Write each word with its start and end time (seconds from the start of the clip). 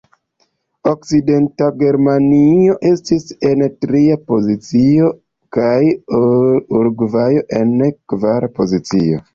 Okcidenta 0.91 1.67
Germanio 1.81 2.79
estis 2.93 3.29
en 3.51 3.63
tria 3.85 4.19
pozicio, 4.33 5.13
kaj 5.59 5.79
Urugvajo 6.23 7.49
en 7.63 7.81
kvara 7.93 8.57
pozicio. 8.61 9.27